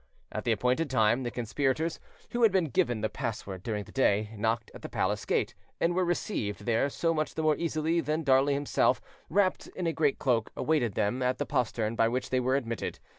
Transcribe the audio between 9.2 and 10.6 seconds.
wrapped in a great cloak,